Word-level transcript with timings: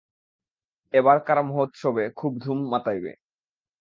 এবারকার 0.93 1.37
মহোৎসবে 1.43 2.03
খুব 2.15 2.31
ধুম 2.39 2.59
মাতাইবে। 2.71 3.11